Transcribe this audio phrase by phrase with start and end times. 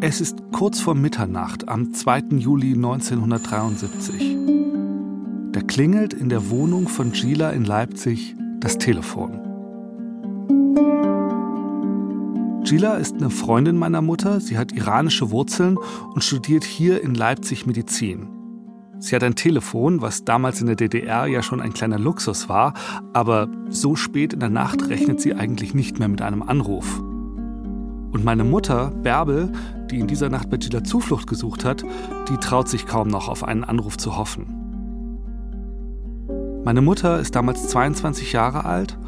[0.00, 2.36] Es ist kurz vor Mitternacht am 2.
[2.36, 4.36] Juli 1973.
[5.50, 9.40] Da klingelt in der Wohnung von Gila in Leipzig das Telefon.
[12.62, 14.38] Gila ist eine Freundin meiner Mutter.
[14.38, 15.76] Sie hat iranische Wurzeln
[16.14, 18.28] und studiert hier in Leipzig Medizin.
[19.00, 22.74] Sie hat ein Telefon, was damals in der DDR ja schon ein kleiner Luxus war,
[23.14, 27.00] aber so spät in der Nacht rechnet sie eigentlich nicht mehr mit einem Anruf.
[27.00, 29.52] Und meine Mutter, Bärbel,
[29.88, 31.84] die in dieser Nacht bei Gila Zuflucht gesucht hat,
[32.28, 34.58] die traut sich kaum noch auf einen Anruf zu hoffen.
[36.64, 38.98] Meine Mutter ist damals 22 Jahre alt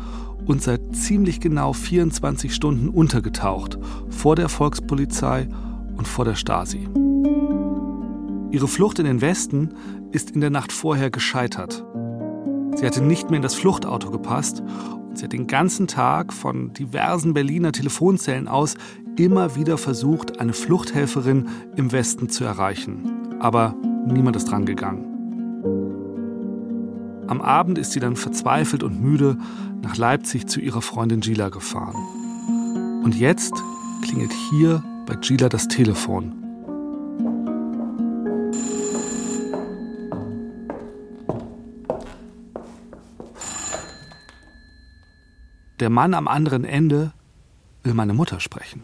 [0.47, 5.49] und seit ziemlich genau 24 Stunden untergetaucht, vor der Volkspolizei
[5.97, 6.89] und vor der Stasi.
[8.51, 9.75] Ihre Flucht in den Westen
[10.11, 11.85] ist in der Nacht vorher gescheitert.
[12.81, 14.63] Sie hatte nicht mehr in das Fluchtauto gepasst
[15.11, 18.75] und sie hat den ganzen Tag von diversen Berliner Telefonzellen aus
[19.19, 23.37] immer wieder versucht, eine Fluchthelferin im Westen zu erreichen.
[23.39, 23.75] Aber
[24.07, 25.05] niemand ist drangegangen.
[27.27, 29.37] Am Abend ist sie dann verzweifelt und müde
[29.83, 31.97] nach Leipzig zu ihrer Freundin Gila gefahren.
[33.05, 33.53] Und jetzt
[34.01, 36.40] klingelt hier bei Gila das Telefon.
[45.81, 47.13] Der Mann am anderen Ende
[47.83, 48.83] will meine Mutter sprechen.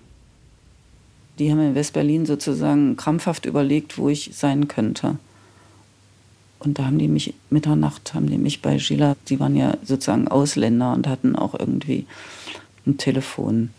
[1.39, 5.19] Die haben in Westberlin sozusagen krampfhaft überlegt, wo ich sein könnte.
[6.59, 10.29] Und da haben die mich Mitternacht, haben die mich bei Gila, die waren ja sozusagen
[10.29, 12.07] Ausländer und hatten auch irgendwie
[12.87, 13.71] ein Telefon.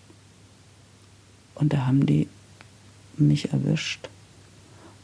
[1.55, 2.27] Und da haben die
[3.17, 4.09] mich erwischt.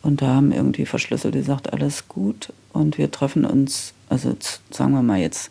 [0.04, 2.54] Und da haben irgendwie verschlüsselt gesagt, alles gut.
[2.74, 4.38] Und wir treffen uns, also
[4.70, 5.50] sagen wir mal jetzt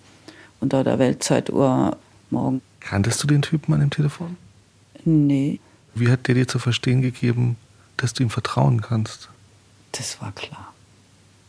[0.60, 1.96] unter der Weltzeituhr
[2.32, 2.62] morgen.
[2.80, 4.36] Kanntest du den Typen an dem Telefon?
[5.04, 5.60] Nee.
[5.94, 7.56] Wie hat der dir zu verstehen gegeben,
[7.96, 9.28] dass du ihm vertrauen kannst?
[9.92, 10.72] Das war klar.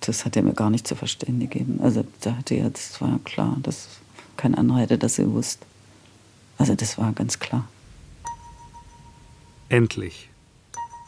[0.02, 1.80] Das hat er mir gar nicht zu verstehen gegeben.
[1.82, 3.88] Also da hatte er, das war klar, dass
[4.36, 5.66] kein anderer hätte das gewusst.
[6.58, 7.68] Also das war ganz klar.
[9.70, 10.30] Endlich.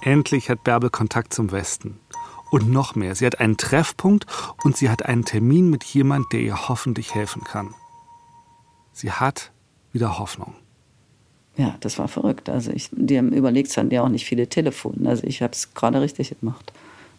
[0.01, 1.99] Endlich hat Bärbel Kontakt zum Westen.
[2.51, 4.25] Und noch mehr, sie hat einen Treffpunkt
[4.63, 7.73] und sie hat einen Termin mit jemand, der ihr hoffentlich helfen kann.
[8.93, 9.51] Sie hat
[9.95, 10.53] wieder Hoffnung.
[11.57, 12.49] Ja, das war verrückt.
[12.49, 15.09] Also ich, die haben überlegt, es hatten ja auch nicht viele Telefone.
[15.09, 16.73] Also ich habe es gerade richtig gemacht.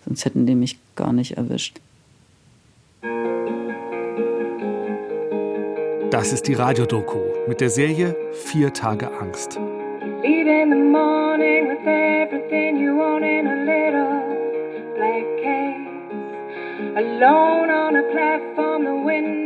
[0.05, 1.81] Sonst hätten die mich gar nicht erwischt.
[6.11, 9.59] Das ist die Radiodoku mit der Serie Vier Tage Angst.
[10.23, 14.23] Leave in the morning with everything you want in a little
[14.95, 15.87] black case.
[16.97, 19.46] Alone on a platform, the wind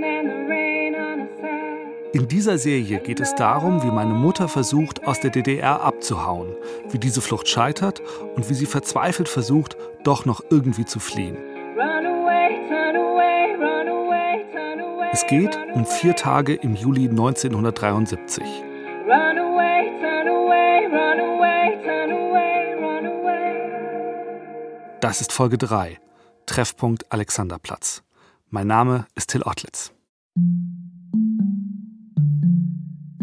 [2.31, 6.55] dieser Serie geht es darum, wie meine Mutter versucht, aus der DDR abzuhauen,
[6.91, 8.01] wie diese Flucht scheitert
[8.37, 11.37] und wie sie verzweifelt versucht, doch noch irgendwie zu fliehen.
[15.13, 18.45] Es geht um vier Tage im Juli 1973.
[25.01, 25.99] Das ist Folge 3,
[26.47, 28.03] Treffpunkt Alexanderplatz.
[28.51, 29.93] Mein Name ist Till Ottlitz.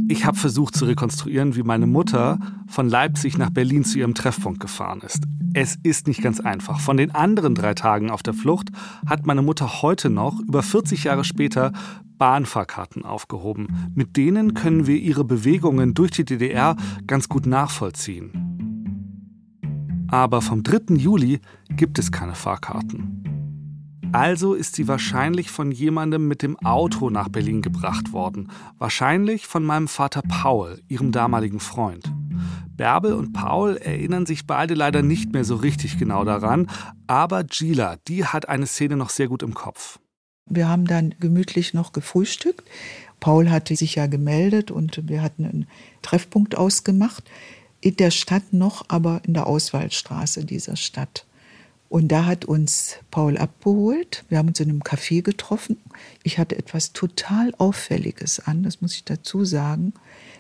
[0.10, 4.62] Ich habe versucht zu rekonstruieren, wie meine Mutter von Leipzig nach Berlin zu ihrem Treffpunkt
[4.62, 5.24] gefahren ist.
[5.54, 6.80] Es ist nicht ganz einfach.
[6.80, 8.70] Von den anderen drei Tagen auf der Flucht
[9.06, 11.74] hat meine Mutter heute noch, über 40 Jahre später,
[12.18, 13.92] Bahnfahrkarten aufgehoben.
[13.96, 18.32] Mit denen können wir ihre Bewegungen durch die DDR ganz gut nachvollziehen.
[20.10, 20.96] Aber vom 3.
[20.96, 23.27] Juli gibt es keine Fahrkarten.
[24.12, 28.52] Also ist sie wahrscheinlich von jemandem mit dem Auto nach Berlin gebracht worden.
[28.78, 32.12] Wahrscheinlich von meinem Vater Paul, ihrem damaligen Freund.
[32.76, 36.68] Bärbel und Paul erinnern sich beide leider nicht mehr so richtig genau daran,
[37.08, 40.00] aber Gila, die hat eine Szene noch sehr gut im Kopf.
[40.46, 42.64] Wir haben dann gemütlich noch gefrühstückt.
[43.20, 45.68] Paul hatte sich ja gemeldet und wir hatten einen
[46.02, 47.24] Treffpunkt ausgemacht
[47.82, 51.26] in der Stadt noch, aber in der Auswahlstraße dieser Stadt.
[51.90, 54.26] Und da hat uns Paul abgeholt.
[54.28, 55.78] Wir haben uns in einem Café getroffen.
[56.24, 59.94] Ich hatte etwas total Auffälliges an, das muss ich dazu sagen.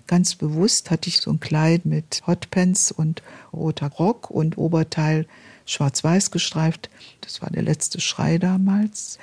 [0.07, 3.23] Ganz bewusst hatte ich so ein Kleid mit Hotpants und
[3.53, 5.25] roter Rock und Oberteil
[5.65, 6.89] schwarz-weiß gestreift.
[7.21, 9.17] Das war der letzte Schrei damals.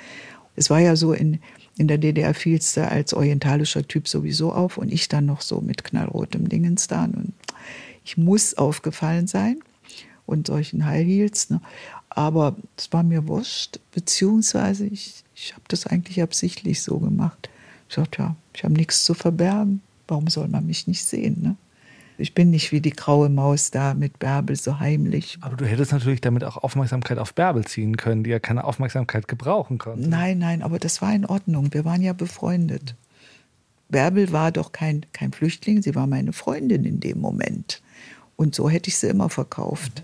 [0.55, 1.39] Es war ja so, in,
[1.77, 5.59] in der DDR fielst du als orientalischer Typ sowieso auf und ich dann noch so
[5.61, 7.03] mit knallrotem Dingens da.
[7.03, 7.33] Und
[8.03, 9.59] ich muss aufgefallen sein
[10.25, 11.49] und solchen High Heels.
[11.49, 11.61] Ne?
[12.15, 17.49] Aber es war mir wurscht, beziehungsweise ich, ich habe das eigentlich absichtlich so gemacht.
[17.89, 19.81] Ich sagte, ja, ich habe nichts zu verbergen.
[20.07, 21.41] Warum soll man mich nicht sehen?
[21.41, 21.55] Ne?
[22.17, 25.37] Ich bin nicht wie die graue Maus da mit Bärbel so heimlich.
[25.41, 29.27] Aber du hättest natürlich damit auch Aufmerksamkeit auf Bärbel ziehen können, die ja keine Aufmerksamkeit
[29.27, 30.07] gebrauchen konnte.
[30.07, 31.73] Nein, nein, aber das war in Ordnung.
[31.73, 32.95] Wir waren ja befreundet.
[33.89, 37.81] Bärbel war doch kein, kein Flüchtling, sie war meine Freundin in dem Moment.
[38.37, 40.01] Und so hätte ich sie immer verkauft.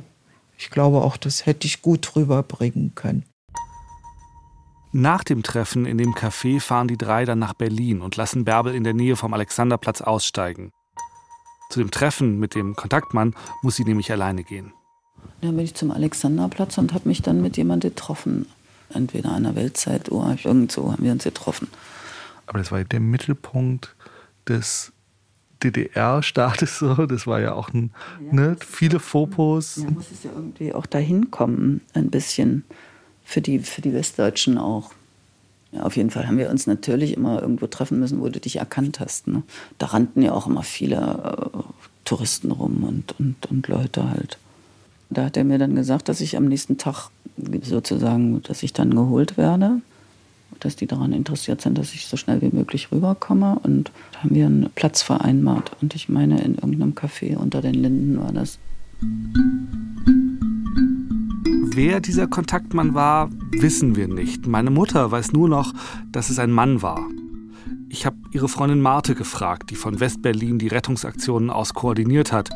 [0.62, 3.26] Ich glaube auch, das hätte ich gut rüberbringen können.
[4.92, 8.76] Nach dem Treffen in dem Café fahren die drei dann nach Berlin und lassen Bärbel
[8.76, 10.72] in der Nähe vom Alexanderplatz aussteigen.
[11.72, 14.72] Zu dem Treffen mit dem Kontaktmann muss sie nämlich alleine gehen.
[15.42, 18.46] Dann bin ich zum Alexanderplatz und habe mich dann mit jemandem getroffen.
[18.94, 21.70] Entweder an der Weltzeituhr, irgendwo haben wir uns getroffen.
[22.46, 23.96] Aber das war ja der Mittelpunkt
[24.48, 24.94] des
[25.64, 27.06] DDR-Staates so.
[27.06, 27.92] Das war ja auch ein,
[28.26, 29.78] ja, ne, viele Fopos.
[29.78, 32.64] Ja, muss es ja irgendwie auch dahin kommen, ein bisschen
[33.24, 34.92] für die, für die Westdeutschen auch.
[35.72, 38.58] Ja, auf jeden Fall haben wir uns natürlich immer irgendwo treffen müssen, wo du dich
[38.58, 39.28] erkannt hast.
[39.28, 39.44] Ne?
[39.78, 40.98] Da rannten ja auch immer viele
[41.54, 41.60] äh,
[42.04, 44.38] Touristen rum und, und, und Leute halt.
[45.10, 47.10] Da hat er mir dann gesagt, dass ich am nächsten Tag
[47.64, 49.82] sozusagen, dass ich dann geholt werde,
[50.66, 53.60] dass die daran interessiert sind, dass ich so schnell wie möglich rüberkomme.
[53.64, 55.72] Und da haben wir einen Platz vereinbart.
[55.82, 58.60] Und ich meine, in irgendeinem Café unter den Linden war das.
[61.74, 64.46] Wer dieser Kontaktmann war, wissen wir nicht.
[64.46, 65.74] Meine Mutter weiß nur noch,
[66.12, 67.08] dass es ein Mann war.
[67.90, 72.50] Ich habe ihre Freundin Marte gefragt, die von Westberlin die Rettungsaktionen aus koordiniert hat.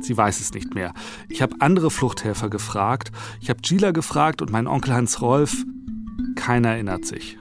[0.00, 0.92] Sie weiß es nicht mehr.
[1.28, 3.12] Ich habe andere Fluchthelfer gefragt.
[3.40, 5.64] Ich habe Gila gefragt und meinen Onkel Hans Rolf.
[6.40, 7.36] Keiner erinnert sich.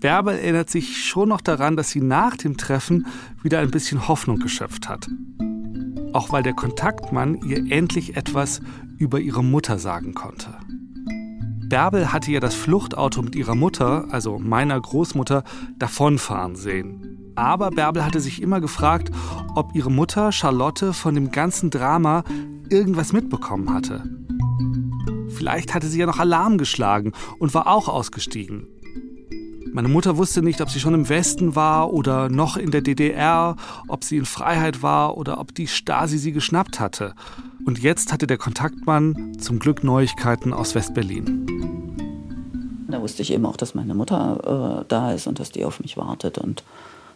[0.00, 3.06] Bärbel erinnert sich schon noch daran, dass sie nach dem Treffen
[3.44, 5.06] wieder ein bisschen Hoffnung geschöpft hat.
[6.12, 8.60] Auch weil der Kontaktmann ihr endlich etwas
[8.98, 10.48] über ihre Mutter sagen konnte.
[11.68, 15.44] Bärbel hatte ja das Fluchtauto mit ihrer Mutter, also meiner Großmutter,
[15.78, 17.32] davonfahren sehen.
[17.36, 19.12] Aber Bärbel hatte sich immer gefragt,
[19.54, 22.24] ob ihre Mutter Charlotte von dem ganzen Drama
[22.68, 24.02] irgendwas mitbekommen hatte.
[25.38, 28.66] Vielleicht hatte sie ja noch Alarm geschlagen und war auch ausgestiegen.
[29.72, 33.54] Meine Mutter wusste nicht, ob sie schon im Westen war oder noch in der DDR,
[33.86, 37.14] ob sie in Freiheit war oder ob die Stasi sie geschnappt hatte.
[37.64, 41.46] Und jetzt hatte der Kontaktmann zum Glück Neuigkeiten aus Westberlin.
[42.88, 45.78] Da wusste ich eben auch, dass meine Mutter äh, da ist und dass die auf
[45.78, 46.38] mich wartet.
[46.38, 46.64] Und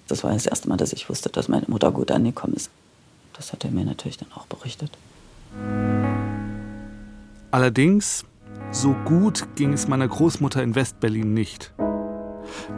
[0.07, 2.71] das war das erste Mal, dass ich wusste, dass meine Mutter gut angekommen ist.
[3.33, 4.93] Das hat er mir natürlich dann auch berichtet.
[7.53, 8.25] Allerdings,
[8.71, 11.75] so gut ging es meiner Großmutter in Westberlin nicht.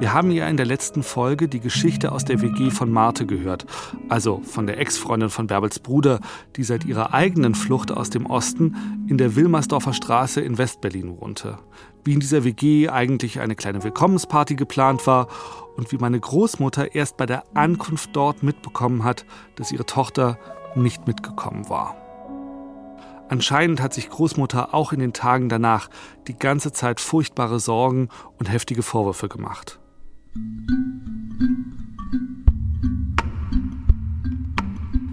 [0.00, 3.66] Wir haben ja in der letzten Folge die Geschichte aus der WG von Marte gehört,
[4.08, 6.18] also von der Ex-Freundin von Bärbels Bruder,
[6.56, 11.58] die seit ihrer eigenen Flucht aus dem Osten in der Wilmersdorfer Straße in Westberlin wohnte.
[12.04, 15.28] Wie in dieser WG eigentlich eine kleine Willkommensparty geplant war
[15.76, 19.24] und wie meine Großmutter erst bei der Ankunft dort mitbekommen hat,
[19.54, 20.36] dass ihre Tochter
[20.74, 22.03] nicht mitgekommen war.
[23.28, 25.88] Anscheinend hat sich Großmutter auch in den Tagen danach
[26.28, 29.80] die ganze Zeit furchtbare Sorgen und heftige Vorwürfe gemacht.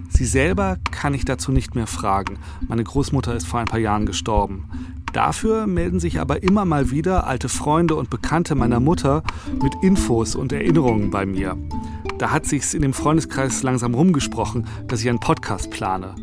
[0.10, 2.38] Sie selber kann ich dazu nicht mehr fragen.
[2.68, 4.69] Meine Großmutter ist vor ein paar Jahren gestorben.
[5.13, 9.24] Dafür melden sich aber immer mal wieder alte Freunde und Bekannte meiner Mutter
[9.62, 11.58] mit Infos und Erinnerungen bei mir.
[12.18, 16.15] Da hat sich's in dem Freundeskreis langsam rumgesprochen, dass ich einen Podcast plane.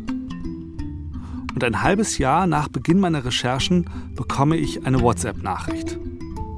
[1.53, 5.99] Und ein halbes Jahr nach Beginn meiner Recherchen bekomme ich eine WhatsApp-Nachricht.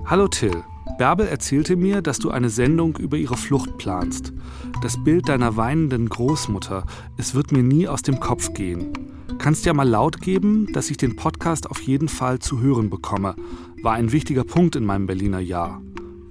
[0.06, 0.64] Hallo Till,
[0.98, 4.34] Bärbel erzählte mir, dass du eine Sendung über ihre Flucht planst.
[4.82, 6.86] Das Bild deiner weinenden Großmutter,
[7.18, 8.94] es wird mir nie aus dem Kopf gehen.
[9.38, 13.36] Kannst ja mal laut geben, dass ich den Podcast auf jeden Fall zu hören bekomme.
[13.82, 15.82] War ein wichtiger Punkt in meinem Berliner Jahr.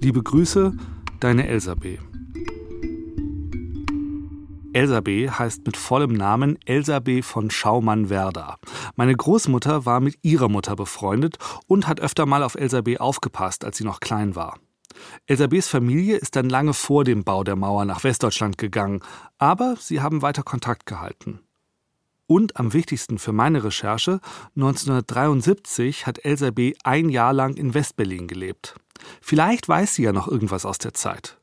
[0.01, 0.73] Liebe Grüße,
[1.19, 2.10] deine Elsabeth.
[4.73, 5.29] Elsa B.
[5.29, 7.21] heißt mit vollem Namen Elsa B.
[7.21, 8.57] von Schaumann-Werder.
[8.95, 11.37] Meine Großmutter war mit ihrer Mutter befreundet
[11.67, 12.97] und hat öfter mal auf Elsa B.
[12.97, 14.59] aufgepasst, als sie noch klein war.
[15.25, 19.01] Elsa B.s Familie ist dann lange vor dem Bau der Mauer nach Westdeutschland gegangen,
[19.37, 21.41] aber sie haben weiter Kontakt gehalten.
[22.25, 24.21] Und am wichtigsten für meine Recherche,
[24.55, 26.75] 1973 hat Elsa B.
[26.85, 28.75] ein Jahr lang in Westberlin gelebt.
[29.19, 31.40] Vielleicht weiß sie ja noch irgendwas aus der Zeit.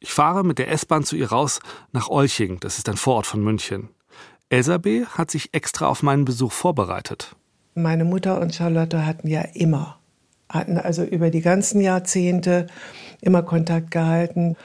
[0.00, 1.60] Ich fahre mit der S-Bahn zu ihr raus
[1.92, 3.88] nach Olching, das ist ein Vorort von München.
[4.48, 5.04] Elsa B.
[5.04, 7.34] hat sich extra auf meinen Besuch vorbereitet.
[7.74, 9.98] Meine Mutter und Charlotte hatten ja immer,
[10.48, 12.68] hatten also über die ganzen Jahrzehnte
[13.20, 14.56] immer Kontakt gehalten.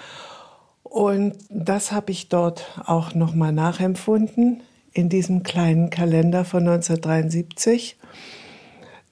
[0.84, 4.62] Und das habe ich dort auch nochmal nachempfunden
[4.94, 7.98] in diesem kleinen Kalender von 1973,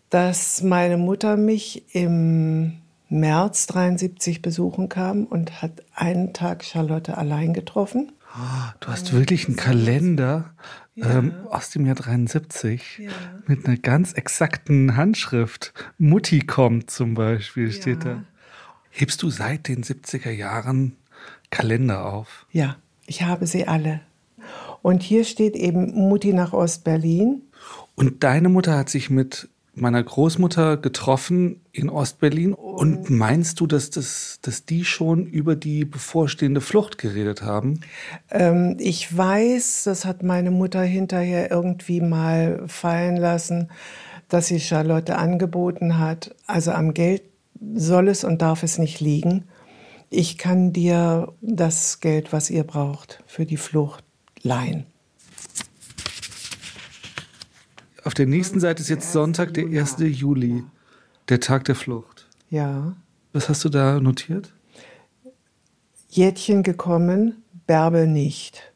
[0.10, 2.79] dass meine Mutter mich im
[3.10, 8.12] März 73 besuchen kam und hat einen Tag Charlotte allein getroffen.
[8.80, 10.54] du hast wirklich einen Kalender
[10.96, 11.18] ja.
[11.18, 13.12] ähm, aus dem Jahr 73 ja.
[13.48, 15.74] mit einer ganz exakten Handschrift.
[15.98, 18.14] Mutti kommt zum Beispiel, steht ja.
[18.14, 18.24] da.
[18.92, 20.96] Hebst du seit den 70er Jahren
[21.50, 22.46] Kalender auf?
[22.52, 24.02] Ja, ich habe sie alle.
[24.82, 27.42] Und hier steht eben Mutti nach Ostberlin.
[27.96, 29.50] Und deine Mutter hat sich mit
[29.82, 32.54] meiner Großmutter getroffen in Ostberlin.
[32.54, 37.82] Und meinst du, dass, das, dass die schon über die bevorstehende Flucht geredet haben?
[38.30, 43.70] Ähm, ich weiß, das hat meine Mutter hinterher irgendwie mal fallen lassen,
[44.28, 46.36] dass sie Charlotte angeboten hat.
[46.48, 47.24] Also am Geld
[47.74, 49.46] soll es und darf es nicht liegen.
[50.10, 54.04] Ich kann dir das Geld, was ihr braucht für die Flucht,
[54.42, 54.86] leihen.
[58.06, 59.98] Auf der nächsten Seite ist jetzt Sonntag, der 1.
[60.00, 60.64] Juli,
[61.28, 62.28] der Tag der Flucht.
[62.50, 62.96] Ja.
[63.34, 64.54] Was hast du da notiert?
[66.10, 68.74] Jädchen gekommen, Bärbel nicht.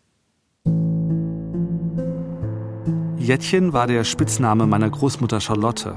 [3.17, 5.95] Jettchen war der Spitzname meiner Großmutter Charlotte.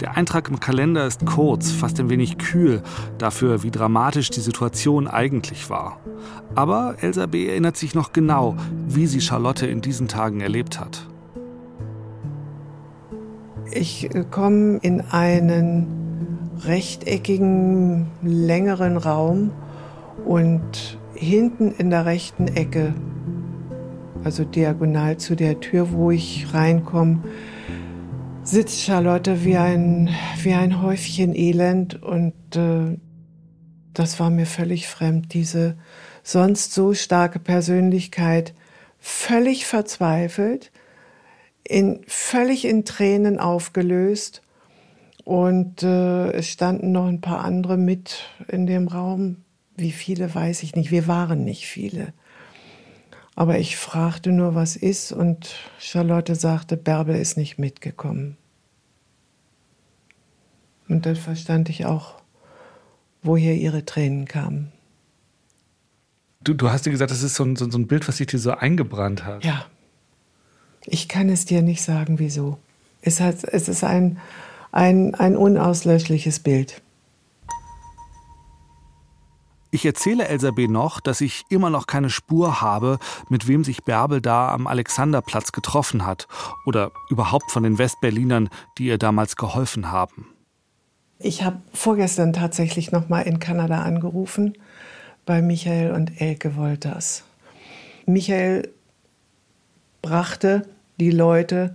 [0.00, 2.82] Der Eintrag im Kalender ist kurz, fast ein wenig kühl,
[3.18, 6.00] dafür wie dramatisch die Situation eigentlich war.
[6.54, 7.46] Aber Elsa B.
[7.46, 11.06] erinnert sich noch genau, wie sie Charlotte in diesen Tagen erlebt hat.
[13.74, 15.86] Ich äh, komme in einen
[16.64, 19.52] rechteckigen, längeren Raum
[20.26, 22.94] und hinten in der rechten Ecke,
[24.24, 27.22] also diagonal zu der Tür, wo ich reinkomme,
[28.44, 30.10] sitzt Charlotte wie ein,
[30.42, 32.98] wie ein Häufchen Elend und äh,
[33.94, 35.76] das war mir völlig fremd, diese
[36.22, 38.54] sonst so starke Persönlichkeit,
[38.98, 40.70] völlig verzweifelt,
[41.66, 44.42] in, völlig in Tränen aufgelöst.
[45.24, 49.36] Und äh, es standen noch ein paar andere mit in dem Raum.
[49.76, 50.90] Wie viele weiß ich nicht.
[50.90, 52.12] Wir waren nicht viele.
[53.34, 58.36] Aber ich fragte nur, was ist, und Charlotte sagte, Bärbel ist nicht mitgekommen.
[60.88, 62.20] Und dann verstand ich auch,
[63.22, 64.72] woher ihre Tränen kamen.
[66.44, 68.38] Du, du hast dir gesagt, das ist so ein, so ein Bild, was sich dir
[68.38, 69.44] so eingebrannt hat.
[69.44, 69.64] Ja.
[70.86, 72.58] Ich kann es dir nicht sagen, wieso.
[73.00, 74.18] Es, hat, es ist ein,
[74.70, 76.82] ein, ein unauslöschliches Bild.
[79.74, 80.68] Ich erzähle Elsa B.
[80.68, 82.98] noch, dass ich immer noch keine Spur habe,
[83.30, 86.28] mit wem sich Bärbel da am Alexanderplatz getroffen hat
[86.66, 90.26] oder überhaupt von den Westberlinern, die ihr damals geholfen haben.
[91.18, 94.58] Ich habe vorgestern tatsächlich noch mal in Kanada angerufen
[95.24, 97.24] bei Michael und Elke Wolters.
[98.04, 98.68] Michael
[100.02, 100.66] brachte
[101.00, 101.74] die Leute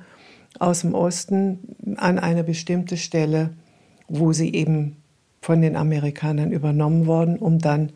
[0.60, 3.52] aus dem Osten an eine bestimmte Stelle,
[4.08, 4.98] wo sie eben
[5.42, 7.92] von den Amerikanern übernommen worden, um dann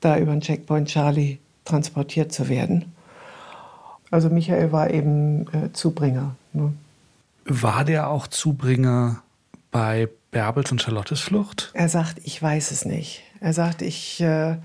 [0.00, 2.92] da über den Checkpoint Charlie transportiert zu werden.
[4.10, 6.34] Also Michael war eben äh, Zubringer.
[6.52, 6.72] Ne?
[7.44, 9.22] War der auch Zubringer
[9.70, 11.70] bei Bärbels und Charlottes Flucht?
[11.74, 13.22] Er sagt, ich weiß es nicht.
[13.40, 14.56] Er sagt, ich äh,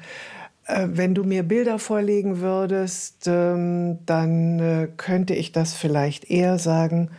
[0.67, 7.09] wenn du mir Bilder vorlegen würdest, ähm, dann äh, könnte ich das vielleicht eher sagen,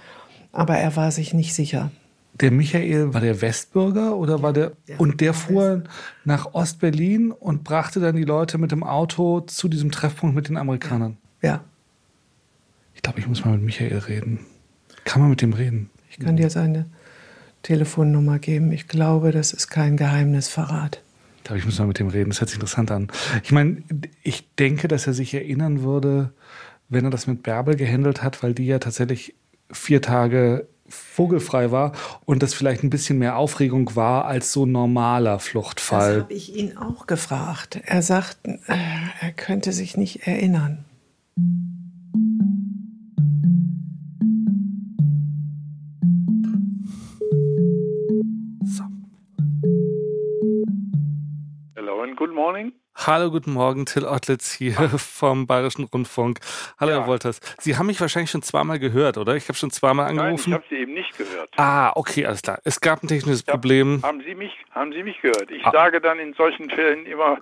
[0.53, 1.91] aber er war sich nicht sicher.
[2.35, 5.85] Der Michael war der Westbürger oder war der ja, und der fuhr
[6.25, 10.57] nach Ostberlin und brachte dann die Leute mit dem Auto zu diesem Treffpunkt mit den
[10.57, 11.17] Amerikanern.
[11.41, 11.65] Ja.
[12.95, 14.41] Ich glaube, ich muss mal mit Michael reden.
[15.05, 15.89] Kann man mit dem reden?
[16.11, 16.87] Ich kann dir seine
[17.63, 18.73] Telefonnummer geben.
[18.73, 21.01] Ich glaube, das ist kein Geheimnisverrat
[21.47, 22.31] glaube, ich muss mal mit dem reden.
[22.31, 23.09] Das hört sich interessant an.
[23.43, 23.83] Ich meine,
[24.23, 26.33] ich denke, dass er sich erinnern würde,
[26.89, 29.35] wenn er das mit Bärbel gehandelt hat, weil die ja tatsächlich
[29.71, 31.93] vier Tage vogelfrei war
[32.25, 36.15] und das vielleicht ein bisschen mehr Aufregung war als so normaler Fluchtfall.
[36.15, 37.81] Das habe ich ihn auch gefragt.
[37.85, 38.77] Er sagt, äh,
[39.21, 40.85] er könnte sich nicht erinnern.
[53.07, 54.89] Hallo, guten Morgen, Till Ottlitz hier ah.
[54.99, 56.41] vom Bayerischen Rundfunk.
[56.81, 56.99] Hallo, ja.
[56.99, 57.39] Herr Wolters.
[57.61, 59.37] Sie haben mich wahrscheinlich schon zweimal gehört, oder?
[59.37, 60.51] Ich habe schon zweimal angerufen.
[60.51, 61.49] Nein, ich habe Sie eben nicht gehört.
[61.57, 62.59] Ah, okay, alles klar.
[62.65, 64.01] Es gab ein technisches hab, Problem.
[64.03, 65.49] Haben Sie mich, haben Sie mich gehört?
[65.53, 65.71] Ich ah.
[65.71, 67.39] sage dann in solchen Fällen immer,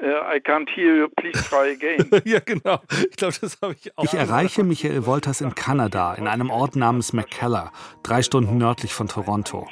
[0.00, 2.10] I can't hear you, please try again.
[2.24, 2.80] ja, genau.
[3.10, 4.04] Ich glaube, das habe ich auch.
[4.04, 7.72] Ich erreiche Michael Wolters in Kanada, in einem Ort namens McKellar,
[8.02, 9.68] drei Stunden nördlich von Toronto.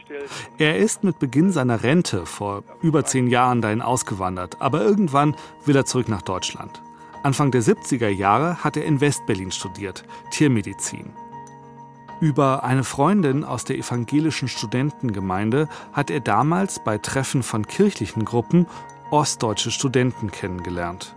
[0.59, 5.77] Er ist mit Beginn seiner Rente vor über zehn Jahren dahin ausgewandert, aber irgendwann will
[5.77, 6.81] er zurück nach Deutschland.
[7.25, 11.13] Anfang der 70er Jahre hat er in Westberlin studiert, Tiermedizin.
[12.21, 18.69] Über eine Freundin aus der evangelischen Studentengemeinde hat er damals bei Treffen von kirchlichen Gruppen
[19.13, 21.15] ostdeutsche Studenten kennengelernt.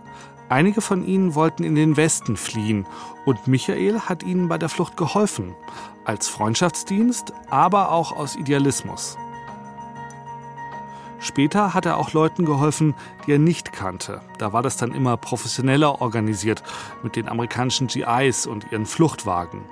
[0.48, 2.86] Einige von ihnen wollten in den Westen fliehen
[3.24, 5.56] und Michael hat ihnen bei der Flucht geholfen,
[6.04, 9.18] als Freundschaftsdienst, aber auch aus Idealismus.
[11.18, 12.94] Später hat er auch Leuten geholfen,
[13.26, 14.20] die er nicht kannte.
[14.38, 16.62] Da war das dann immer professioneller organisiert
[17.02, 19.62] mit den amerikanischen GIs und ihren Fluchtwagen.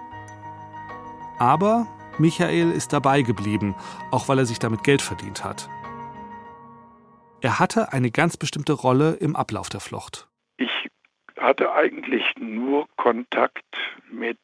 [1.38, 1.86] Aber
[2.18, 3.74] Michael ist dabei geblieben,
[4.10, 5.68] auch weil er sich damit Geld verdient hat.
[7.44, 10.28] Er hatte eine ganz bestimmte Rolle im Ablauf der Flucht.
[10.56, 10.88] Ich
[11.38, 13.66] hatte eigentlich nur Kontakt
[14.10, 14.38] mit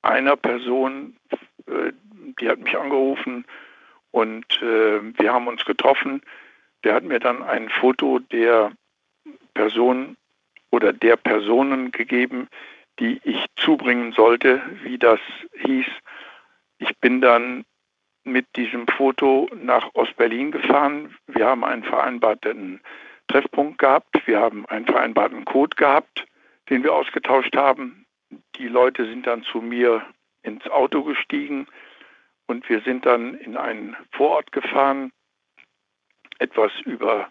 [0.00, 1.18] einer Person,
[1.66, 1.92] äh,
[2.40, 3.44] die hat mich angerufen
[4.10, 6.22] und äh, wir haben uns getroffen.
[6.82, 8.72] Der hat mir dann ein Foto der
[9.52, 10.16] Person
[10.70, 12.48] oder der Personen gegeben,
[13.00, 15.20] die ich zubringen sollte, wie das
[15.60, 15.86] hieß.
[16.78, 17.66] Ich bin dann
[18.32, 21.16] mit diesem Foto nach Ostberlin gefahren.
[21.26, 22.80] Wir haben einen vereinbarten
[23.28, 24.26] Treffpunkt gehabt.
[24.26, 26.26] Wir haben einen vereinbarten Code gehabt,
[26.70, 28.06] den wir ausgetauscht haben.
[28.56, 30.02] Die Leute sind dann zu mir
[30.42, 31.66] ins Auto gestiegen
[32.46, 35.12] und wir sind dann in einen Vorort gefahren,
[36.38, 37.28] etwas über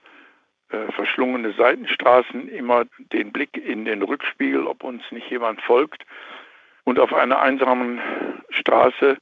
[0.70, 6.06] äh, verschlungene Seitenstraßen, immer den Blick in den Rückspiegel, ob uns nicht jemand folgt.
[6.84, 8.00] Und auf einer einsamen
[8.50, 9.18] Straße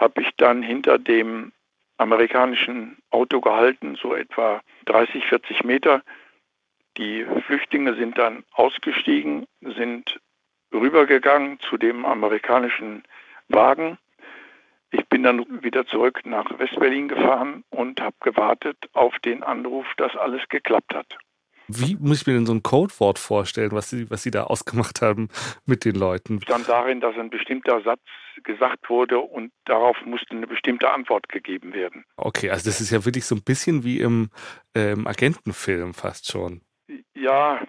[0.00, 1.52] habe ich dann hinter dem
[1.98, 6.02] amerikanischen Auto gehalten, so etwa 30, 40 Meter.
[6.96, 10.18] Die Flüchtlinge sind dann ausgestiegen, sind
[10.72, 13.04] rübergegangen zu dem amerikanischen
[13.48, 13.98] Wagen.
[14.90, 20.16] Ich bin dann wieder zurück nach Westberlin gefahren und habe gewartet auf den Anruf, dass
[20.16, 21.18] alles geklappt hat.
[21.78, 25.02] Wie muss ich mir denn so ein Codewort vorstellen, was Sie, was Sie da ausgemacht
[25.02, 25.28] haben
[25.66, 26.40] mit den Leuten?
[26.42, 28.00] Stand darin, dass ein bestimmter Satz
[28.42, 32.04] gesagt wurde und darauf musste eine bestimmte Antwort gegeben werden.
[32.16, 34.30] Okay, also das ist ja wirklich so ein bisschen wie im
[34.74, 36.62] ähm, Agentenfilm fast schon.
[37.14, 37.60] Ja,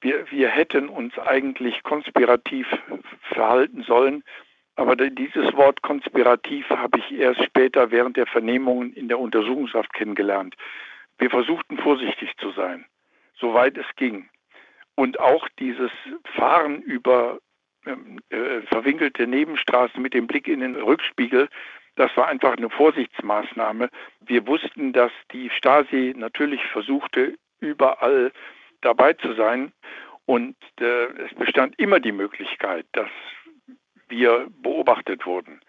[0.00, 2.66] wir, wir hätten uns eigentlich konspirativ
[3.32, 4.22] verhalten sollen,
[4.76, 10.54] aber dieses Wort konspirativ habe ich erst später während der Vernehmungen in der Untersuchungshaft kennengelernt.
[11.18, 12.84] Wir versuchten vorsichtig zu sein
[13.42, 14.30] soweit es ging.
[14.94, 15.90] Und auch dieses
[16.36, 17.40] Fahren über
[17.84, 21.48] ähm, äh, verwinkelte Nebenstraßen mit dem Blick in den Rückspiegel,
[21.96, 23.90] das war einfach eine Vorsichtsmaßnahme.
[24.20, 28.32] Wir wussten, dass die Stasi natürlich versuchte, überall
[28.80, 29.72] dabei zu sein.
[30.24, 33.10] Und äh, es bestand immer die Möglichkeit, dass
[34.08, 35.60] wir beobachtet wurden.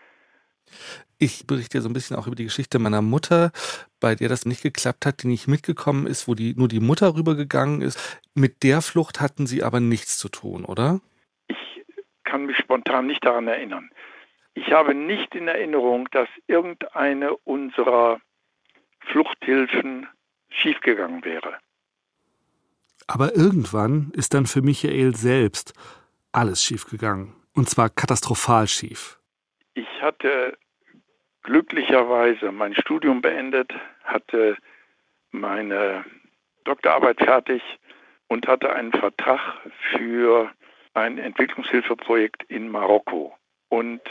[1.23, 3.53] Ich berichte so ein bisschen auch über die Geschichte meiner Mutter,
[4.01, 7.15] bei der das nicht geklappt hat, die nicht mitgekommen ist, wo die, nur die Mutter
[7.15, 8.21] rübergegangen ist.
[8.33, 10.99] Mit der Flucht hatten Sie aber nichts zu tun, oder?
[11.47, 11.85] Ich
[12.25, 13.89] kann mich spontan nicht daran erinnern.
[14.53, 18.19] Ich habe nicht in Erinnerung, dass irgendeine unserer
[18.99, 20.05] Fluchthilfen
[20.49, 21.57] schiefgegangen wäre.
[23.07, 25.73] Aber irgendwann ist dann für Michael selbst
[26.33, 27.33] alles schiefgegangen.
[27.53, 29.21] Und zwar katastrophal schief.
[29.73, 30.57] Ich hatte
[31.43, 34.57] glücklicherweise mein Studium beendet, hatte
[35.31, 36.05] meine
[36.63, 37.61] Doktorarbeit fertig
[38.27, 39.39] und hatte einen Vertrag
[39.91, 40.49] für
[40.93, 43.37] ein Entwicklungshilfeprojekt in Marokko
[43.69, 44.01] und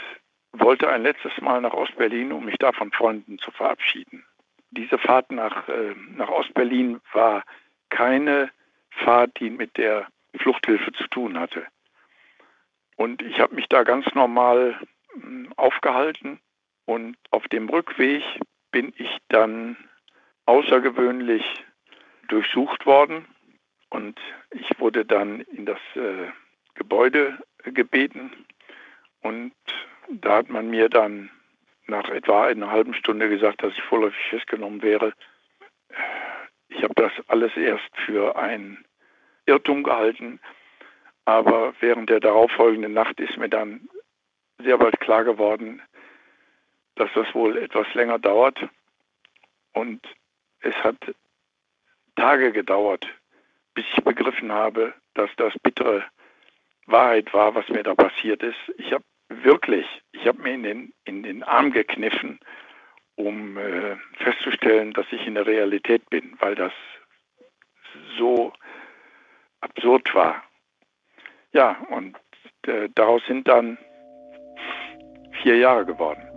[0.51, 4.23] wollte ein letztes Mal nach Ostberlin, um mich da von Freunden zu verabschieden.
[4.69, 7.43] Diese Fahrt nach, äh, nach Ostberlin war
[7.89, 8.51] keine
[8.91, 11.65] Fahrt, die mit der Fluchthilfe zu tun hatte.
[12.95, 14.79] Und ich habe mich da ganz normal
[15.13, 16.39] hm, aufgehalten
[16.85, 18.23] und auf dem Rückweg
[18.71, 19.77] bin ich dann
[20.45, 21.43] außergewöhnlich
[22.27, 23.25] durchsucht worden.
[23.89, 24.19] Und
[24.51, 26.31] ich wurde dann in das äh,
[26.73, 28.31] Gebäude gebeten.
[29.21, 29.53] Und
[30.09, 31.29] da hat man mir dann
[31.87, 35.13] nach etwa einer halben Stunde gesagt, dass ich vorläufig festgenommen wäre.
[36.69, 38.83] Ich habe das alles erst für ein
[39.45, 40.39] Irrtum gehalten,
[41.25, 43.87] aber während der darauffolgenden Nacht ist mir dann
[44.57, 45.81] sehr bald klar geworden,
[46.95, 48.57] dass das wohl etwas länger dauert.
[49.73, 50.01] Und
[50.61, 50.97] es hat
[52.15, 53.07] Tage gedauert,
[53.73, 56.05] bis ich begriffen habe, dass das bittere
[56.85, 58.57] Wahrheit war, was mir da passiert ist.
[58.77, 62.39] Ich habe wirklich, ich habe mir in den, in den Arm gekniffen,
[63.15, 66.73] um äh, festzustellen, dass ich in der Realität bin, weil das
[68.17, 68.53] so
[69.61, 70.43] absurd war.
[71.51, 72.17] Ja, und
[72.67, 73.77] äh, daraus sind dann
[75.41, 76.32] vier Jahre geworden.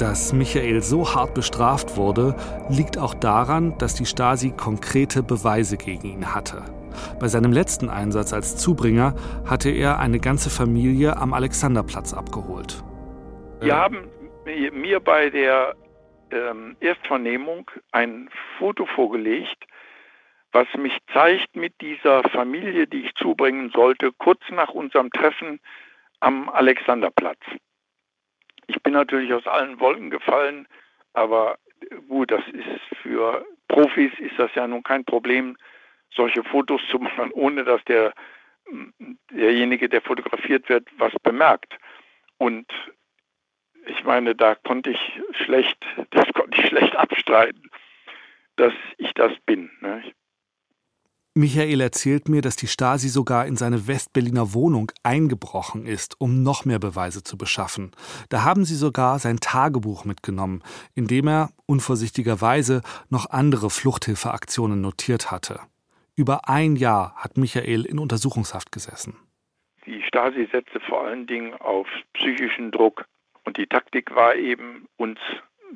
[0.00, 2.34] Dass Michael so hart bestraft wurde,
[2.70, 6.64] liegt auch daran, dass die Stasi konkrete Beweise gegen ihn hatte.
[7.20, 12.82] Bei seinem letzten Einsatz als Zubringer hatte er eine ganze Familie am Alexanderplatz abgeholt.
[13.60, 14.08] Wir haben
[14.46, 15.74] mir bei der
[16.30, 19.66] ähm, Erstvernehmung ein Foto vorgelegt,
[20.52, 25.60] was mich zeigt mit dieser Familie, die ich zubringen sollte, kurz nach unserem Treffen
[26.20, 27.40] am Alexanderplatz.
[28.70, 30.68] Ich bin natürlich aus allen Wolken gefallen,
[31.12, 31.58] aber
[32.06, 35.56] gut, das ist für Profis ist das ja nun kein Problem,
[36.14, 38.14] solche Fotos zu machen, ohne dass der
[39.32, 41.76] derjenige, der fotografiert wird, was bemerkt.
[42.38, 42.70] Und
[43.86, 47.70] ich meine, da konnte ich schlecht, das konnte ich schlecht abstreiten,
[48.54, 49.68] dass ich das bin.
[49.80, 50.04] Ne?
[51.34, 56.64] Michael erzählt mir, dass die Stasi sogar in seine Westberliner Wohnung eingebrochen ist, um noch
[56.64, 57.92] mehr Beweise zu beschaffen.
[58.30, 60.64] Da haben sie sogar sein Tagebuch mitgenommen,
[60.96, 65.60] in dem er unvorsichtigerweise noch andere Fluchthilfeaktionen notiert hatte.
[66.16, 69.16] Über ein Jahr hat Michael in Untersuchungshaft gesessen.
[69.86, 73.04] Die Stasi setzte vor allen Dingen auf psychischen Druck.
[73.44, 75.20] Und die Taktik war eben, uns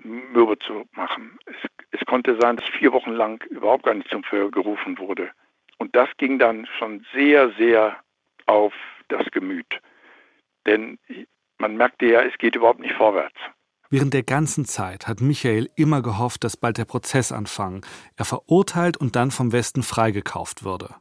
[0.03, 1.39] mürbe zu machen.
[1.47, 1.57] Es,
[1.93, 5.31] es konnte sein, dass vier Wochen lang überhaupt gar nicht zum Verhör gerufen wurde.
[5.85, 7.99] Und das ging dann schon sehr, sehr
[8.47, 8.73] auf
[9.09, 9.83] das Gemüt.
[10.67, 10.99] Denn
[11.59, 13.37] man merkte ja, es geht überhaupt nicht vorwärts.
[13.91, 17.83] Während der ganzen Zeit hat Michael immer gehofft, dass bald der Prozess anfangen,
[18.17, 20.95] er verurteilt und dann vom Westen freigekauft würde.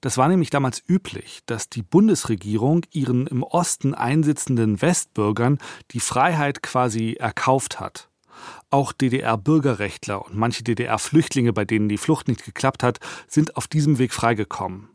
[0.00, 5.58] Das war nämlich damals üblich, dass die Bundesregierung ihren im Osten einsitzenden Westbürgern
[5.92, 8.10] die Freiheit quasi erkauft hat.
[8.74, 14.00] Auch DDR-Bürgerrechtler und manche DDR-Flüchtlinge, bei denen die Flucht nicht geklappt hat, sind auf diesem
[14.00, 14.88] Weg freigekommen.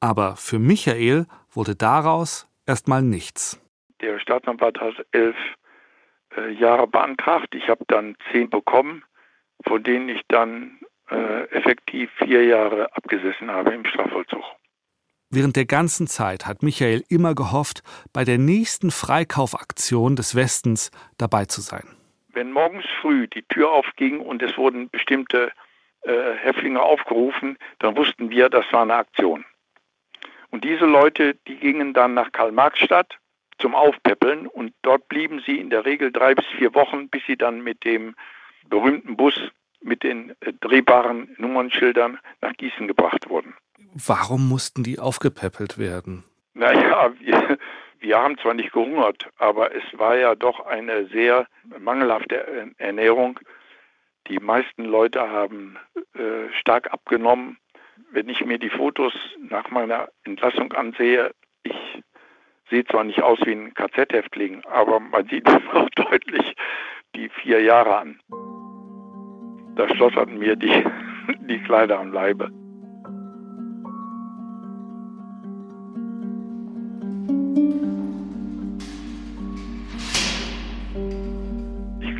[0.00, 3.58] Aber für Michael wurde daraus erstmal nichts.
[4.02, 5.36] Der Staatsanwalt hat elf
[6.36, 7.54] äh, Jahre beantragt.
[7.54, 9.02] Ich habe dann zehn bekommen,
[9.66, 14.44] von denen ich dann äh, effektiv vier Jahre abgesessen habe im Strafvollzug.
[15.30, 21.46] Während der ganzen Zeit hat Michael immer gehofft, bei der nächsten Freikaufaktion des Westens dabei
[21.46, 21.88] zu sein.
[22.32, 25.52] Wenn morgens früh die Tür aufging und es wurden bestimmte
[26.02, 29.44] äh, Häftlinge aufgerufen, dann wussten wir, das war eine Aktion.
[30.50, 33.18] Und diese Leute, die gingen dann nach Karl-Marx-Stadt
[33.58, 37.36] zum Aufpäppeln und dort blieben sie in der Regel drei bis vier Wochen, bis sie
[37.36, 38.14] dann mit dem
[38.68, 39.38] berühmten Bus
[39.80, 43.54] mit den äh, drehbaren Nummernschildern nach Gießen gebracht wurden.
[43.94, 46.24] Warum mussten die aufgepäppelt werden?
[46.54, 47.12] Naja,
[48.02, 51.46] wir, haben zwar nicht gehungert, aber es war ja doch eine sehr
[51.78, 53.38] mangelhafte Ernährung.
[54.28, 55.78] Die meisten Leute haben
[56.14, 57.58] äh, stark abgenommen.
[58.10, 62.02] Wenn ich mir die Fotos nach meiner Entlassung ansehe, ich
[62.70, 66.54] sehe zwar nicht aus wie ein KZ-Häftling, aber man sieht auch deutlich
[67.14, 68.20] die vier Jahre an.
[69.76, 70.84] Da schlotterten mir die,
[71.48, 72.50] die Kleider am Leibe.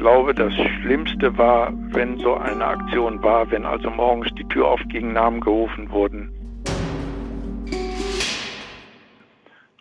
[0.02, 5.12] Glaube, das Schlimmste war, wenn so eine Aktion war, wenn also morgens die Tür aufging,
[5.12, 6.32] Namen gerufen wurden.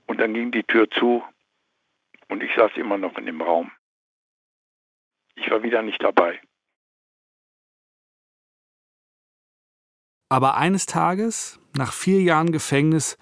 [0.05, 1.23] Und dann ging die Tür zu
[2.29, 3.71] und ich saß immer noch in dem Raum.
[5.33, 6.39] Ich war wieder nicht dabei.
[10.29, 13.17] Aber eines Tages, nach vier Jahren Gefängnis,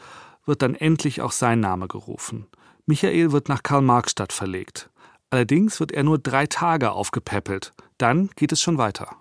[0.45, 2.47] wird dann endlich auch sein Name gerufen.
[2.85, 4.89] Michael wird nach Karl-Marx-Stadt verlegt.
[5.31, 7.71] Allerdings wird er nur drei Tage aufgepäppelt.
[7.97, 9.15] Dann geht es schon weiter.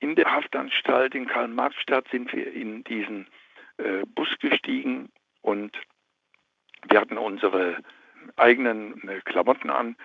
[0.00, 3.26] In der Haftanstalt in Karl-Marx-Stadt sind wir in diesen
[3.78, 5.76] äh, Bus gestiegen und
[6.88, 7.78] wir hatten unsere
[8.36, 9.96] eigenen äh, Klamotten an.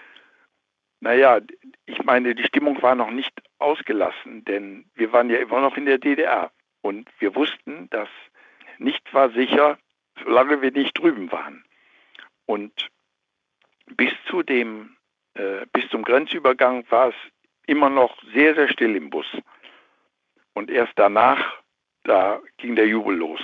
[1.02, 1.42] Naja,
[1.86, 5.86] ich meine, die Stimmung war noch nicht ausgelassen, denn wir waren ja immer noch in
[5.86, 6.52] der DDR.
[6.82, 8.10] Und wir wussten, dass
[8.78, 9.78] nichts war sicher,
[10.24, 11.64] solange wir nicht drüben waren.
[12.46, 12.90] Und
[13.98, 14.96] bis zu dem,
[15.34, 17.16] bis zum Grenzübergang war es
[17.68, 19.26] immer noch sehr, sehr still im Bus.
[20.54, 21.62] Und erst danach,
[22.04, 23.40] da ging der Jubel los.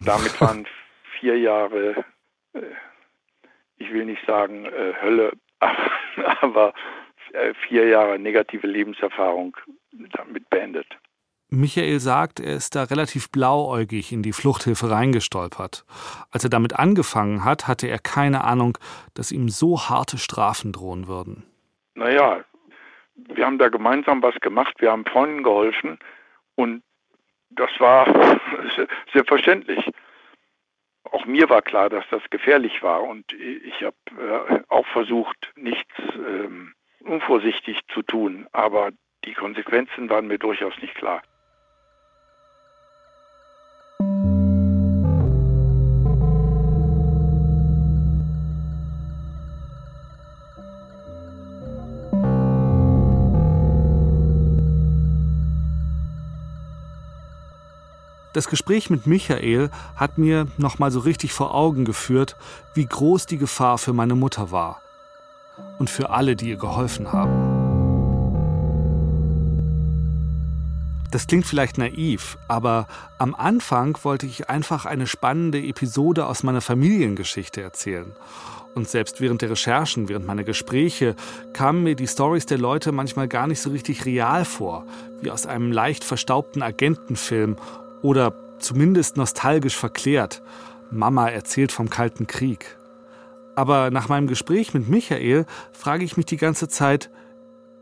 [0.00, 0.66] Damit waren
[1.18, 2.04] vier Jahre,
[2.52, 2.60] äh,
[3.78, 5.32] ich will nicht sagen äh, Hölle,
[6.40, 6.74] aber,
[7.32, 9.56] äh, vier Jahre negative Lebenserfahrung
[9.92, 10.86] damit beendet.
[11.52, 15.84] Michael sagt, er ist da relativ blauäugig in die Fluchthilfe reingestolpert.
[16.30, 18.78] Als er damit angefangen hat, hatte er keine Ahnung,
[19.12, 21.44] dass ihm so harte Strafen drohen würden.
[21.94, 22.42] Naja,
[23.14, 25.98] wir haben da gemeinsam was gemacht, wir haben Freunden geholfen
[26.54, 26.82] und
[27.50, 28.06] das war
[29.12, 29.90] selbstverständlich.
[31.04, 33.96] Auch mir war klar, dass das gefährlich war und ich habe
[34.48, 38.90] äh, auch versucht, nichts ähm, unvorsichtig zu tun, aber
[39.26, 41.20] die Konsequenzen waren mir durchaus nicht klar.
[58.32, 62.36] Das Gespräch mit Michael hat mir noch mal so richtig vor Augen geführt,
[62.74, 64.80] wie groß die Gefahr für meine Mutter war
[65.78, 67.62] und für alle, die ihr geholfen haben.
[71.10, 72.86] Das klingt vielleicht naiv, aber
[73.18, 78.12] am Anfang wollte ich einfach eine spannende Episode aus meiner Familiengeschichte erzählen.
[78.74, 81.14] Und selbst während der Recherchen, während meiner Gespräche,
[81.52, 84.86] kamen mir die Stories der Leute manchmal gar nicht so richtig real vor,
[85.20, 87.56] wie aus einem leicht verstaubten Agentenfilm
[88.02, 90.42] oder zumindest nostalgisch verklärt.
[90.90, 92.76] Mama erzählt vom Kalten Krieg.
[93.54, 97.10] Aber nach meinem Gespräch mit Michael frage ich mich die ganze Zeit,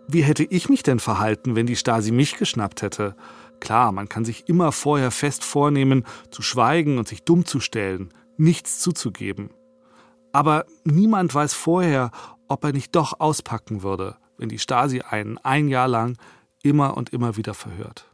[0.08, 3.14] wie hätte ich mich denn verhalten, wenn die Stasi mich geschnappt hätte?
[3.60, 8.12] Klar, man kann sich immer vorher fest vornehmen, zu schweigen und sich dumm zu stellen,
[8.36, 9.50] nichts zuzugeben.
[10.32, 12.10] Aber niemand weiß vorher,
[12.48, 16.16] ob er nicht doch auspacken würde, wenn die Stasi einen ein Jahr lang
[16.62, 18.09] immer und immer wieder verhört.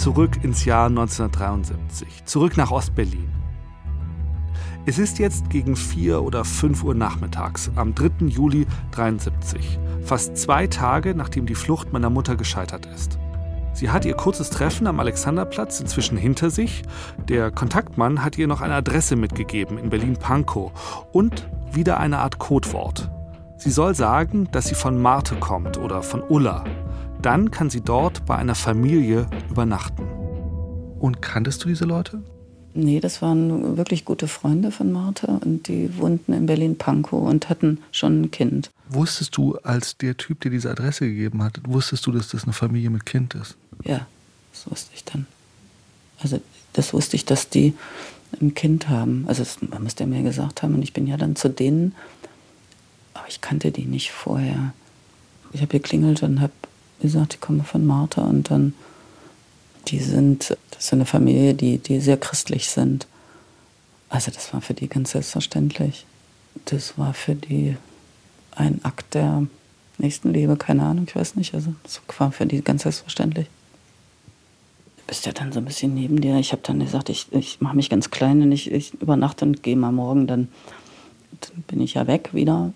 [0.00, 3.28] Zurück ins Jahr 1973, zurück nach Ostberlin.
[4.86, 8.24] Es ist jetzt gegen 4 oder 5 Uhr nachmittags am 3.
[8.28, 13.18] Juli 1973, fast zwei Tage nachdem die Flucht meiner Mutter gescheitert ist.
[13.74, 16.82] Sie hat ihr kurzes Treffen am Alexanderplatz inzwischen hinter sich.
[17.28, 20.72] Der Kontaktmann hat ihr noch eine Adresse mitgegeben in Berlin-Pankow
[21.12, 23.10] und wieder eine Art Codewort.
[23.58, 26.64] Sie soll sagen, dass sie von Marte kommt oder von Ulla.
[27.22, 30.04] Dann kann sie dort bei einer Familie übernachten.
[30.98, 32.22] Und kanntest du diese Leute?
[32.72, 37.78] Nee, das waren wirklich gute Freunde von Martha und die wohnten in Berlin-Pankow und hatten
[37.90, 38.70] schon ein Kind.
[38.88, 42.52] Wusstest du, als der Typ dir diese Adresse gegeben hat, wusstest du, dass das eine
[42.52, 43.56] Familie mit Kind ist?
[43.84, 44.06] Ja,
[44.52, 45.26] das wusste ich dann.
[46.22, 46.40] Also
[46.74, 47.74] das wusste ich, dass die
[48.40, 49.24] ein Kind haben.
[49.26, 51.94] Also das müsste er mir gesagt haben und ich bin ja dann zu denen,
[53.14, 54.72] aber ich kannte die nicht vorher.
[55.52, 56.52] Ich habe geklingelt und habe
[57.00, 58.74] gesagt, ich komme von Martha und dann
[59.88, 63.06] die sind, das ist eine Familie, die, die sehr christlich sind.
[64.08, 66.06] Also das war für die ganz selbstverständlich.
[66.66, 67.76] Das war für die
[68.52, 69.46] ein Akt der
[69.98, 71.54] Nächstenliebe, keine Ahnung, ich weiß nicht.
[71.54, 73.46] Also das war für die ganz selbstverständlich.
[74.96, 76.36] Du bist ja dann so ein bisschen neben dir.
[76.36, 79.62] Ich habe dann gesagt, ich, ich mache mich ganz klein und ich, ich übernachte und
[79.62, 80.48] gehe mal morgen, dann,
[81.40, 82.72] dann bin ich ja weg wieder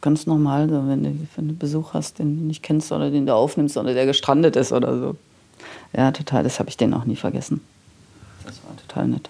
[0.00, 3.34] ganz normal, wenn du, wenn du Besuch hast, den du nicht kennst oder den du
[3.34, 5.16] aufnimmst oder der gestrandet ist oder so.
[5.92, 6.44] Ja, total.
[6.44, 7.60] Das habe ich denen auch nie vergessen.
[8.44, 9.28] Das war total nett.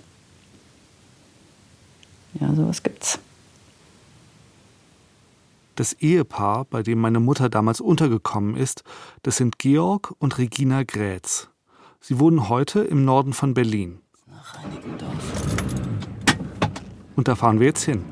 [2.41, 3.19] Ja, sowas gibt's.
[5.77, 8.83] Das Ehepaar, bei dem meine Mutter damals untergekommen ist,
[9.23, 11.49] das sind Georg und Regina Grätz.
[12.01, 14.01] Sie wohnen heute im Norden von Berlin.
[14.27, 15.13] Nach Reinickendorf.
[17.17, 18.05] Und da fahren wir jetzt hin.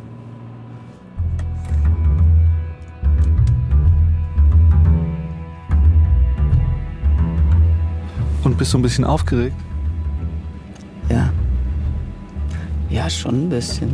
[8.46, 9.56] Und bist du ein bisschen aufgeregt?
[11.08, 11.32] Ja.
[12.88, 13.92] Ja, schon ein bisschen.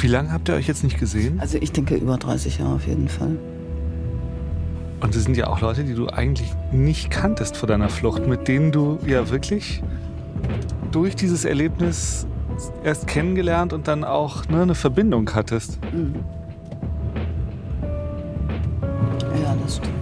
[0.00, 1.38] Wie lange habt ihr euch jetzt nicht gesehen?
[1.38, 3.36] Also ich denke über 30 Jahre auf jeden Fall.
[5.00, 8.48] Und es sind ja auch Leute, die du eigentlich nicht kanntest vor deiner Flucht, mit
[8.48, 9.82] denen du ja wirklich
[10.90, 12.26] durch dieses Erlebnis
[12.82, 15.78] erst kennengelernt und dann auch ne, eine Verbindung hattest.
[15.92, 16.14] Mhm.
[19.42, 20.01] Ja, das stimmt.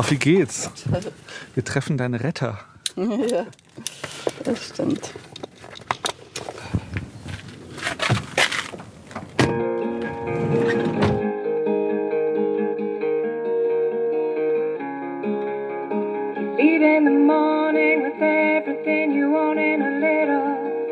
[0.00, 0.70] Auf wie geht's?
[1.54, 2.58] Wir treffen deine Retter.
[2.96, 3.44] Ja,
[4.44, 5.12] das stimmt.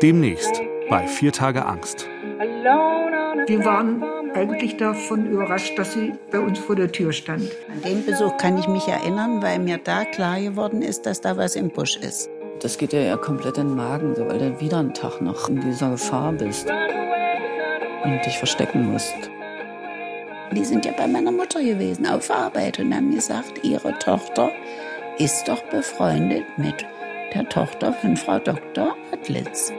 [0.03, 2.07] Demnächst bei Vier Tage Angst.
[3.47, 7.49] Wir waren eigentlich davon überrascht, dass sie bei uns vor der Tür stand.
[7.71, 11.37] An den Besuch kann ich mich erinnern, weil mir da klar geworden ist, dass da
[11.37, 12.29] was im Busch ist.
[12.61, 15.47] Das geht dir ja komplett in den Magen, so, weil du wieder einen Tag noch
[15.49, 16.69] in dieser Gefahr bist
[18.03, 19.15] und dich verstecken musst.
[20.51, 24.51] Die sind ja bei meiner Mutter gewesen auf Arbeit und haben gesagt, ihre Tochter
[25.19, 26.85] ist doch befreundet mit
[27.33, 28.95] der Tochter von Frau Dr.
[29.11, 29.71] Adlitz.